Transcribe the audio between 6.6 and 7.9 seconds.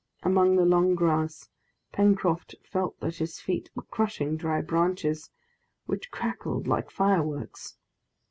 like fireworks.